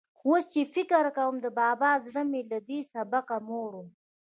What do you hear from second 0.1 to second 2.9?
اوس چې فکر کوم، د بابا زړه مې له دې